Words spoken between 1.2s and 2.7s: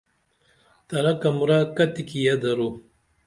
کمرہ کتیکیہ درو؟